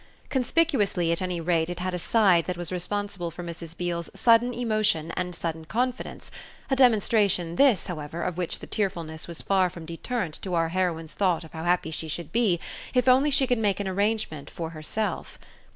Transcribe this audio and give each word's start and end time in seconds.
Conspicuously 0.29 1.11
at 1.11 1.21
any 1.21 1.39
rate 1.39 1.69
it 1.69 1.77
had 1.79 1.93
a 1.93 1.99
side 1.99 2.45
that 2.45 2.57
was 2.57 2.71
responsible 2.71 3.29
for 3.29 3.43
Mrs. 3.43 3.77
Beale's 3.77 4.09
sudden 4.15 4.51
emotion 4.51 5.11
and 5.15 5.35
sudden 5.35 5.63
confidence 5.65 6.31
a 6.71 6.75
demonstration 6.75 7.55
this, 7.55 7.85
however, 7.85 8.23
of 8.23 8.35
which 8.35 8.61
the 8.61 8.65
tearfulness 8.65 9.27
was 9.27 9.43
far 9.43 9.69
from 9.69 9.85
deterrent 9.85 10.41
to 10.41 10.55
our 10.55 10.69
heroine's 10.69 11.13
thought 11.13 11.43
of 11.43 11.51
how 11.51 11.65
happy 11.65 11.91
she 11.91 12.07
should 12.07 12.31
be 12.31 12.55
if 12.95 13.05
she 13.31 13.45
could 13.45 13.55
only 13.55 13.61
make 13.61 13.79
an 13.79 13.87
arrangement 13.87 14.49
for 14.49 14.71
herself. 14.71 15.37